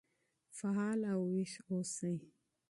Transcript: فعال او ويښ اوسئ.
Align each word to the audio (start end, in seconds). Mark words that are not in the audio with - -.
فعال 0.57 1.01
او 1.13 1.21
ويښ 1.33 1.53
اوسئ. 1.69 2.15